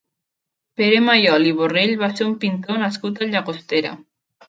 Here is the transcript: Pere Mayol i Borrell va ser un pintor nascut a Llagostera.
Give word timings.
Pere 0.81 1.01
Mayol 1.09 1.45
i 1.51 1.53
Borrell 1.61 1.95
va 2.01 2.11
ser 2.17 2.29
un 2.31 2.35
pintor 2.47 2.85
nascut 2.89 3.25
a 3.27 3.33
Llagostera. 3.33 3.99